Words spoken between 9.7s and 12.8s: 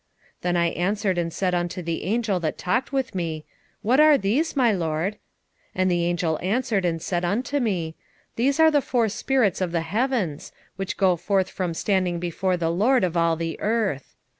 the heavens, which go forth from standing before the